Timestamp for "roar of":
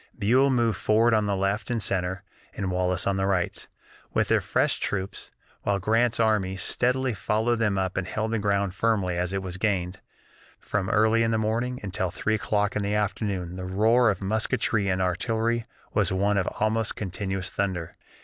13.65-14.23